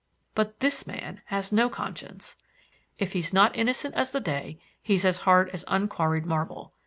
But 0.33 0.61
this 0.61 0.87
man 0.87 1.21
has 1.25 1.51
no 1.51 1.69
conscience. 1.69 2.35
If 2.97 3.13
he 3.13 3.19
is 3.19 3.33
not 3.33 3.55
innocent 3.55 3.93
as 3.93 4.09
the 4.09 4.19
day, 4.19 4.57
he's 4.81 5.05
as 5.05 5.19
hard 5.29 5.49
as 5.49 5.63
unquarried 5.67 6.25
marble. 6.25 6.73